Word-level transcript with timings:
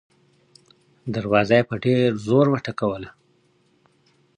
دروازه 1.13 1.55
يې 1.59 1.63
په 1.69 1.75
ډېر 1.85 2.09
زور 2.25 2.45
وټکوله. 2.49 3.09